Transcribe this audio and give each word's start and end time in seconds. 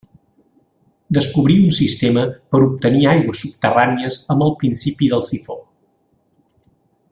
Descobrí 1.17 1.57
un 1.65 1.75
sistema 1.79 2.23
per 2.55 2.61
obtenir 2.69 3.05
aigües 3.11 3.43
subterrànies 3.45 4.19
amb 4.37 4.47
el 4.47 4.57
principi 4.65 5.11
del 5.15 5.25
sifó. 5.31 5.61